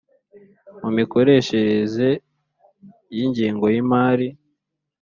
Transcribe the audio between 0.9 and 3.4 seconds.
mikoreshereze y